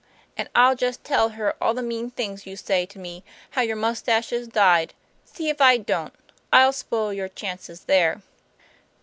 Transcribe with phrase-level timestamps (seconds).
[0.35, 3.75] and I'll just tell her all the mean things you say to me, how your
[3.75, 6.15] mustache is dyed see if I don't,
[6.51, 8.23] I'll spoil your chances there."